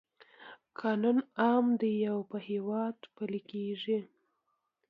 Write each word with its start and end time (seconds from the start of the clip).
قانون 0.79 1.17
عام 1.41 1.65
دی 1.81 1.95
او 2.11 2.19
په 2.29 2.37
هیواد 2.49 2.97
پلی 3.15 3.41
کیږي. 3.51 3.99